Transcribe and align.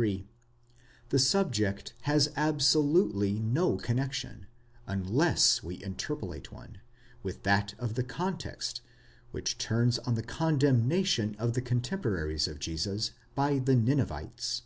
33), 0.00 0.28
the 1.10 1.18
subject 1.18 1.92
has 2.04 2.30
absolutely 2.34 3.38
no 3.38 3.76
connexion, 3.76 4.46
unless 4.86 5.62
we 5.62 5.74
interpolate 5.84 6.50
one,' 6.50 6.80
with 7.22 7.42
that 7.42 7.74
of 7.78 7.96
the 7.96 8.02
context, 8.02 8.80
which 9.30 9.58
turns 9.58 9.98
on 9.98 10.14
the 10.14 10.22
condemnation 10.22 11.36
of 11.38 11.52
the 11.52 11.60
cotemporaries 11.60 12.48
of 12.48 12.58
Jesus 12.58 13.10
by 13.34 13.58
the 13.58 13.76
Ninevites. 13.76 14.62